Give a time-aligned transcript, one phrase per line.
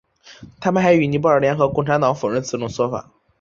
[0.59, 3.11] 他们还与尼泊尔联合共产党否认此种说法。